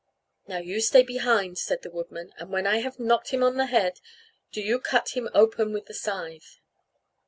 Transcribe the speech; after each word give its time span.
"Now 0.47 0.57
do 0.61 0.65
you 0.65 0.81
stay 0.81 1.03
behind," 1.03 1.59
said 1.59 1.83
the 1.83 1.91
woodman; 1.91 2.33
"and 2.39 2.51
when 2.51 2.65
I 2.65 2.79
have 2.79 2.97
knocked 2.99 3.29
him 3.29 3.43
on 3.43 3.57
the 3.57 3.67
head, 3.67 3.99
do 4.51 4.59
you 4.59 4.79
cut 4.79 5.09
him 5.09 5.29
open 5.35 5.73
with 5.73 5.85
the 5.85 5.93
scythe." 5.93 6.57